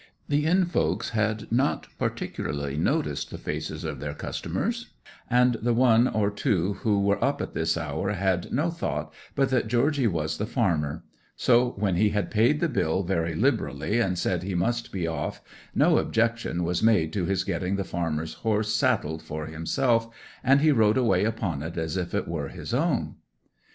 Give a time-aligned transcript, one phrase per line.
[0.27, 4.89] The inn folks had not particularly noticed the faces of their customers,
[5.29, 9.49] and the one or two who were up at this hour had no thought but
[9.51, 11.03] that Georgy was the farmer;
[11.35, 15.39] so when he had paid the bill very liberally, and said he must be off,
[15.75, 20.07] no objection was made to his getting the farmer's horse saddled for himself;
[20.43, 23.17] and he rode away upon it as if it were his own.